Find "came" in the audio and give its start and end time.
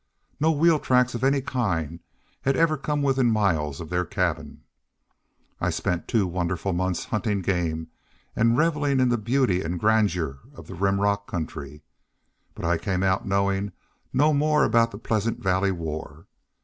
12.79-13.03